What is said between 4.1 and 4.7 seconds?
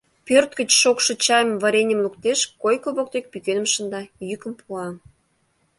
йӱкым